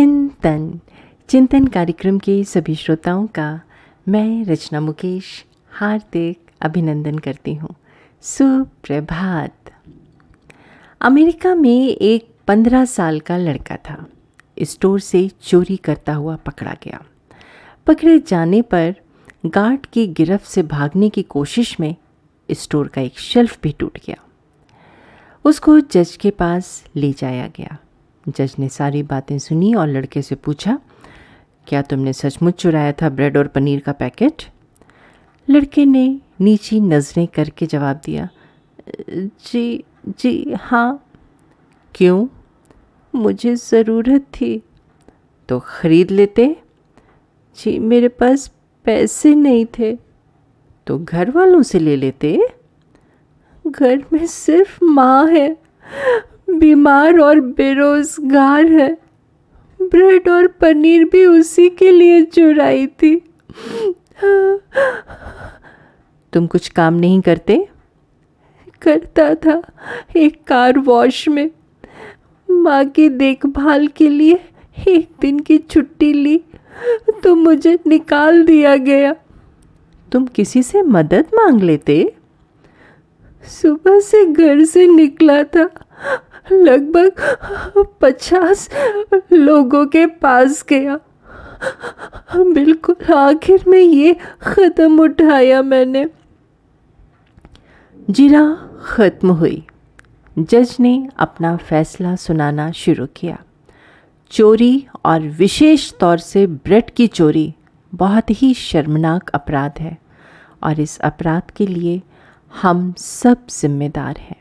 [0.00, 0.80] चिंतन।
[1.28, 3.60] चिंतन कार्यक्रम के सभी श्रोताओं का
[4.08, 7.74] मैं रचना मुकेश हार्दिक अभिनंदन करती हूँ।
[8.22, 9.54] सुप्रभात।
[11.00, 14.06] अमेरिका में एक पंद्रह साल का लड़का था।
[14.62, 17.02] स्टोर से चोरी करता हुआ पकड़ा गया।
[17.86, 18.94] पकड़े जाने पर
[19.46, 21.96] गार्ड की गिरफ्त से भागने की कोशिश में
[22.50, 24.16] स्टोर का एक शेल्फ भी टूट गया।
[25.44, 27.78] उसको जज के पास ले जाया गया।
[28.26, 30.78] जज ने सारी बातें सुनी और लड़के से पूछा,
[31.66, 34.42] क्या तुमने सचमुच चुराया था ब्रेड और पनीर का पैकेट?
[35.48, 38.28] लड़के ने नीची नज़रें करके जवाब दिया,
[39.08, 41.04] जी जी हाँ।
[41.94, 42.26] क्यों?
[43.14, 44.62] मुझे ज़रूरत थी।
[45.48, 46.46] तो ख़रीद लेते?
[47.58, 48.50] जी, मेरे पास
[48.86, 49.94] पैसे नहीं थे।
[50.86, 52.38] तो घर वालों से ले लेते?
[53.64, 55.48] घर में सिर्फ़ माँ है।
[56.60, 58.92] बीमार और बेरोजगार है।
[59.80, 63.16] ब्रेड और पनीर भी उसी के लिए चुराई थी।
[66.32, 67.66] तुम कुछ काम नहीं करते?
[68.82, 69.62] करता था
[70.16, 71.50] एक कार वॉश में।
[72.48, 74.38] माँ की देखभाल के लिए
[74.88, 76.38] एक दिन की छुट्टी ली
[77.22, 79.14] तो मुझे निकाल दिया गया।
[80.12, 82.12] तुम किसी से मदद मांग लेते?
[83.44, 85.68] सुबह से घर से निकला था।
[86.52, 88.68] लगभग पचास
[89.32, 90.98] लोगों के पास गया।
[92.36, 96.06] बिल्कुल आखिर में ये ख़त्म उठाया मैंने।
[98.10, 98.44] जिरा
[98.82, 99.66] ख़त्म हुई।
[100.38, 103.38] जज ने अपना फैसला सुनाना शुरू किया।
[104.30, 107.54] चोरी और विशेष तौर से ब्रेड की चोरी
[107.94, 109.96] बहुत ही शर्मनाक अपराध है
[110.62, 112.02] और इस अपराध के लिए
[112.52, 114.39] हम सब जिम्मेदार हैं।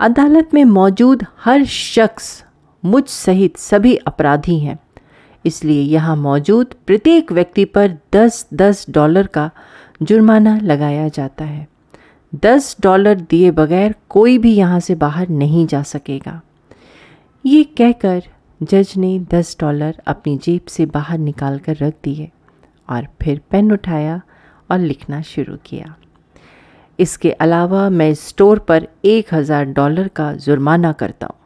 [0.00, 2.28] अदालत में मौजूद हर शख्स
[2.82, 4.78] मुझ सहित सभी अपराधी हैं।
[5.44, 9.50] इसलिए यहाँ मौजूद प्रत्येक व्यक्ति पर 10-10 डॉलर का
[10.02, 11.66] जुर्माना लगाया जाता है।
[12.44, 16.40] 10 डॉलर दिए बगैर कोई भी यहाँ से बाहर नहीं जा सकेगा।
[17.44, 18.22] ये कहकर
[18.60, 22.30] जज ने 10 डॉलर अपनी जेब से बाहर निकाल कर रख दिए
[22.88, 24.20] और फिर पेन उठाया
[24.70, 25.94] और लिखना शुरू किया।
[27.00, 31.38] इसके अलावा मैं स्टोर पर एक हज़ार डॉलर का जुर्माना करता हूँ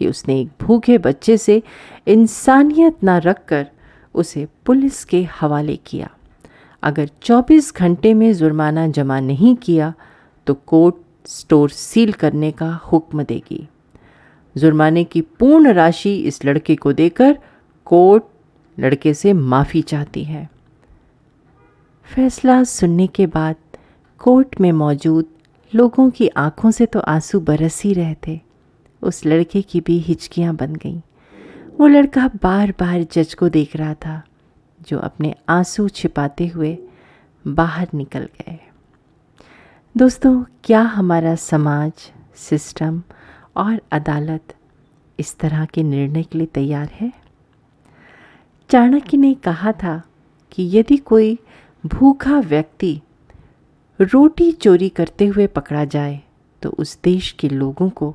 [0.00, 1.62] कि उसने एक भूखे बच्चे से
[2.06, 3.66] इंसानियत ना रख कर
[4.14, 6.10] उसे पुलिस के हवाले किया।
[6.82, 9.92] अगर 24 घंटे में जुर्माना जमा नहीं किया
[10.46, 13.66] तो कोर्ट स्टोर सील करने का हुक्म देगी।
[14.56, 17.38] जुर्माने की पूर्ण राशि इस लड़के को देकर
[17.86, 18.24] कोर्ट
[18.78, 20.48] लड़के से माफ़ी चाहती है।
[22.08, 23.56] फैसला सुनने के बाद
[24.24, 25.26] कोर्ट में मौजूद
[25.74, 28.40] लोगों की आँखों से तो आँसू बरस ही रहे थे।
[29.02, 31.00] उस लड़के की भी हिचकियाँ बन गईं।
[31.80, 34.22] वो लड़का बार बार जज को देख रहा था,
[34.88, 36.78] जो अपने आँसू छिपाते हुए
[37.46, 38.58] बाहर निकल गए।
[39.96, 41.92] दोस्तों, क्या हमारा समाज,
[42.36, 43.02] सिस्टम
[43.56, 44.54] और अदालत
[45.18, 47.12] इस तरह के निर्णय के लिए तैयार है?
[48.70, 50.02] चाणक्य ने कहा था
[50.50, 51.38] कि यदि कोई
[51.86, 53.00] भूखा व्यक्ति
[54.00, 56.20] रोटी चोरी करते हुए पकड़ा जाए
[56.62, 58.14] तो उस देश के लोगों को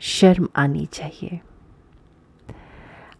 [0.00, 1.40] शर्म आनी चाहिए।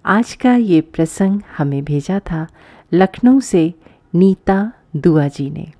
[0.06, 2.46] आज का ये प्रसंग हमें भेजा था
[2.92, 3.74] लखनऊ से
[4.14, 5.72] नीता दुआ जी ने।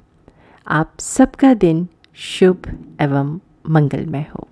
[0.67, 2.67] आप सबका दिन शुभ
[3.01, 4.48] एवं मंगलमय हो।